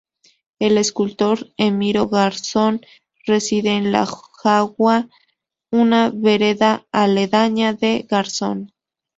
[0.57, 2.81] El escultor Emiro Garzón
[3.27, 5.07] reside en La Jagua,
[5.69, 8.73] una vereda aledaña de Garzón.